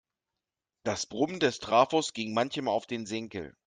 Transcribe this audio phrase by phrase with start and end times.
[0.83, 3.55] Das Brummen des Trafos ging manchem auf den Senkel.